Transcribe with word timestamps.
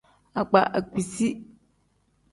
Akpa 0.41 0.59
akpiizi. 0.79 1.29